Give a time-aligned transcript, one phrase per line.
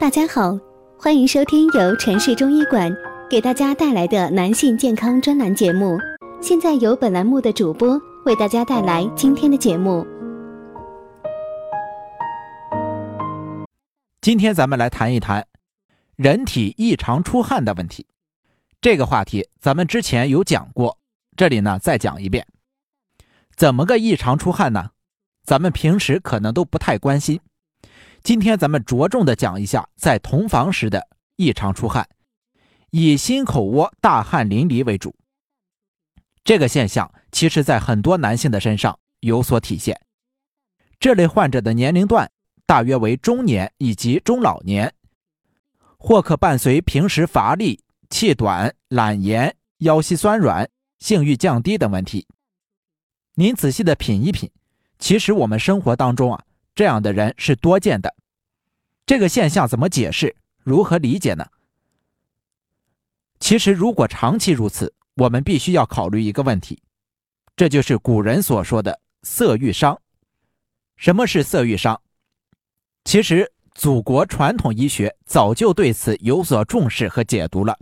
[0.00, 0.56] 大家好，
[0.96, 2.88] 欢迎收听由城市中医馆
[3.28, 5.98] 给大家带来的男性健康专栏节目。
[6.40, 10.06] 现在由本栏目的主播为大家带来今天的节目。
[14.20, 15.44] 今天咱们来谈一谈
[16.14, 18.06] 人体异常出汗的问题。
[18.80, 20.96] 这个话题咱们之前有讲过，
[21.36, 22.46] 这里呢再讲一遍。
[23.56, 24.90] 怎么个异常出汗呢？
[25.42, 27.40] 咱们平时可能都不太关心。
[28.22, 32.06] 今天咱们着重的讲一下在同房时的异常出汗，
[32.90, 35.14] 以心口窝大汗淋漓为主。
[36.44, 39.98] 这个现象其实在很多男性的身上有所体现。
[41.00, 42.30] 这类患者的年龄段
[42.66, 44.92] 大约为中年以及中老年，
[45.98, 52.26] 或可伴随平时乏力、气短、懒言、腰膝酸软、性欲降低等问题。
[53.34, 54.50] 您仔细的品一品，
[54.98, 56.44] 其实我们生活当中啊。
[56.78, 58.14] 这样的人是多见的，
[59.04, 60.36] 这个现象怎么解释？
[60.62, 61.44] 如何理解呢？
[63.40, 66.80] 其实，如果长期如此，我们必须要考虑一个问题，
[67.56, 70.00] 这就是古人所说的色欲伤。
[70.94, 72.00] 什么是色欲伤？
[73.04, 77.76] 其实，祖国传统医学早就对此有所重视和解读了，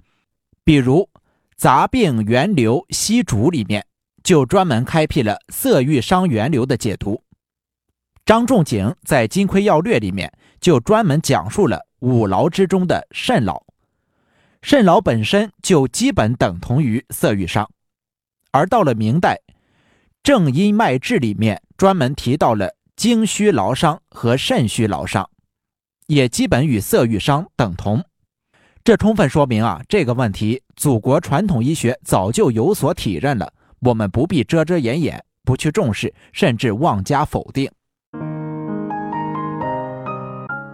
[0.65, 1.01] 比如
[1.55, 3.87] 《杂病源流析主》里面
[4.23, 7.23] 就专门开辟了色欲伤源流的解读。
[8.27, 13.63] 张仲景在《金匮要略》里面就专门讲述了五劳之中的肾劳，
[14.63, 17.71] 肾劳本身就基本等同于色欲伤，
[18.51, 19.41] 而到了明代，
[20.25, 25.31] 《正阴脉志》里面专门提到了精虚劳伤和肾虚劳伤，
[26.09, 28.05] 也基本与色欲伤等同。
[28.83, 37.71] 这充分说明啊，这个问题祖国传统医学早就有所体认了，我们不必遮遮掩掩，不去重视，甚至妄加否定。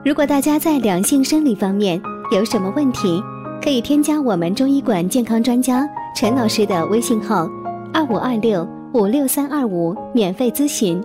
[0.05, 2.03] 如果大家在两性生理方面
[2.33, 3.23] 有什么问题，
[3.63, 7.49] 可以添加我们中医馆健康专家陈老师的微信号：
[7.95, 11.01] 二五二六五六三二五，免费咨询。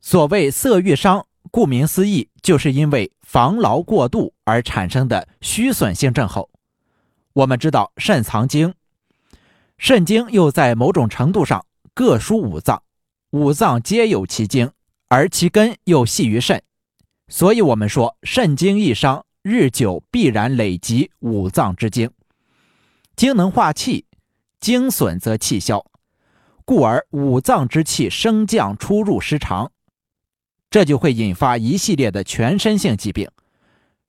[0.00, 6.50] 所谓色欲伤，顾名思义，就是因为防劳过度而产生的虚损性症候。
[7.34, 8.74] 我们知道肾藏精，
[9.78, 11.64] 肾精又在某种程度上。
[11.94, 12.82] 各属五脏，
[13.32, 14.70] 五脏皆有其精，
[15.08, 16.62] 而其根又系于肾，
[17.28, 22.10] 所以我们说肾精一伤，日久必然累积五脏之精。
[23.14, 24.06] 精能化气，
[24.58, 25.84] 精损则气消，
[26.64, 29.70] 故而五脏之气升降出入失常，
[30.70, 33.28] 这就会引发一系列的全身性疾病。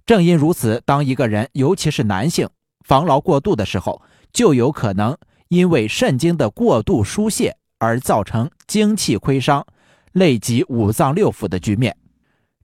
[0.06, 2.50] 正因如此，当一个人尤其是男性
[2.86, 4.02] 防劳过度的时候，
[4.32, 5.18] 就有可能
[5.50, 7.58] 因为肾精的过度疏泄。
[7.84, 9.66] 而造成精气亏伤、
[10.14, 11.96] 累及五脏六腑的局面。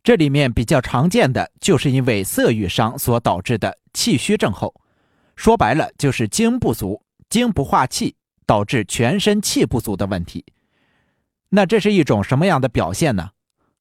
[0.01, 4.73] 这里面比较常见的就是因为色欲伤所导致的气虚症候。
[5.35, 8.15] 说白了就是精不足，精不化气，
[8.45, 10.45] 导致全身气不足的问题。
[11.49, 13.29] 那这是一种什么样的表现呢？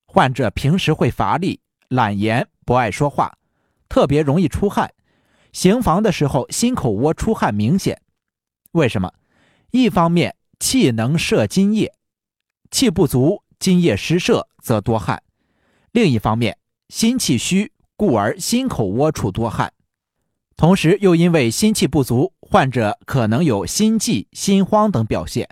[0.07, 3.37] 患者平时会乏力、懒言、不爱说话，
[3.89, 4.91] 特别容易出汗，
[5.53, 8.01] 行房的时候心口窝出汗明显。
[8.73, 9.13] 为什么？
[9.71, 10.35] 一方面。
[10.61, 11.93] 气能摄津液，
[12.71, 15.23] 气不足，津液失摄则多汗。
[15.93, 16.59] 另一方面，
[16.89, 19.73] 心气虚，故而心口窝处多汗。
[20.57, 25.49] 同时，又因为心气不足，患者可能有心悸、心慌等表现。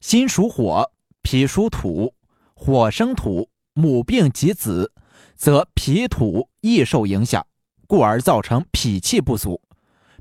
[0.00, 0.90] 心属火，
[1.22, 2.14] 脾属土，
[2.54, 4.92] 火生土，母病及子，
[5.36, 7.46] 则脾土易受影响，
[7.86, 9.62] 故而造成脾气不足。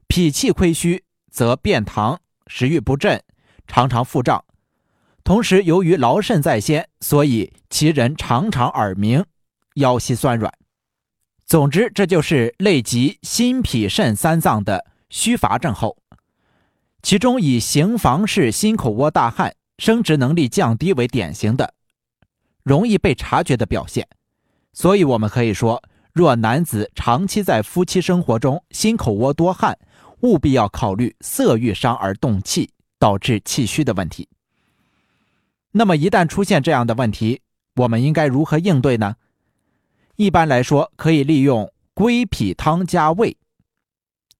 [0.08, 3.22] 脾气亏虚，则便溏，食欲不振。
[3.68, 4.44] 常常腹胀，
[5.24, 9.26] 同时由于劳肾在先，所以其人常常耳鸣、
[9.76, 10.54] 腰膝酸软。
[11.46, 15.98] 总之，这就是累及心、脾、肾三脏的虚乏症候。
[17.02, 21.74] 其中以行房式心口窝大汗、生殖能力降低为典型的，
[22.64, 24.08] 容易被察觉的表现。
[24.72, 25.84] 所以，我们可以说，
[26.14, 29.78] 若男子长期在夫妻生活中心口窝多汗，
[30.22, 32.70] 务必要考虑色欲伤而动气。
[33.00, 34.28] 导致气虚的问题。
[35.72, 37.42] 那么，一旦出现这样的问题，
[37.76, 39.16] 我们应该如何应对呢？
[40.16, 43.36] 一般来说，可以利用归脾汤加味，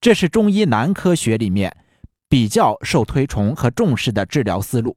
[0.00, 1.76] 这是中医男科学里面
[2.28, 4.96] 比较受推崇和重视的治疗思路。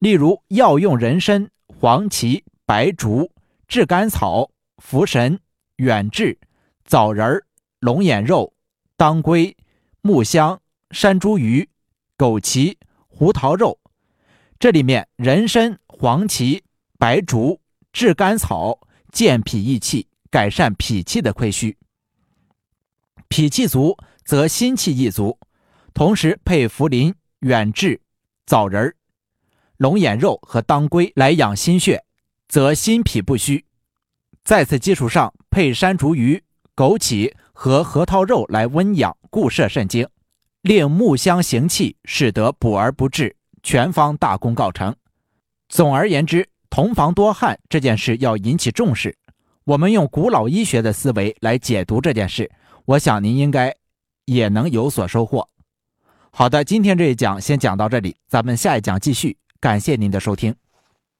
[0.00, 3.30] 例如，药用人参、黄芪、白术、
[3.68, 5.38] 炙甘草、茯神、
[5.76, 6.36] 远志、
[6.84, 7.40] 枣仁、
[7.78, 8.52] 龙眼肉、
[8.96, 9.56] 当归、
[10.02, 10.60] 木香、
[10.90, 11.68] 山茱萸。
[12.20, 12.76] 枸杞、
[13.08, 13.78] 胡桃肉，
[14.58, 16.62] 这里面人参、黄芪、
[16.98, 17.62] 白术、
[17.94, 18.78] 炙甘草，
[19.10, 21.78] 健脾益气，改善脾气的亏虚。
[23.28, 25.38] 脾气足，则心气亦足。
[25.94, 28.02] 同时配茯苓、远志、
[28.44, 28.94] 枣仁、
[29.78, 32.04] 龙眼肉和当归来养心血，
[32.48, 33.64] 则心脾不虚。
[34.44, 36.44] 在此基础上配山竹鱼、
[36.76, 40.06] 枸杞和核桃肉来温养固摄肾精，
[40.62, 44.94] 令木香行气，使得补而不滞，全方大功告成。
[45.68, 49.16] 总而言之，同房多汗这件事要引起重视。
[49.64, 52.50] 我们用古老医学的思维来解读这件事，
[52.84, 53.74] 我想您应该
[54.24, 55.48] 也能有所收获。
[56.30, 59.36] 好的，今天这一讲先讲到这里，咱们下一讲继续。
[59.60, 60.54] 感谢您的收听。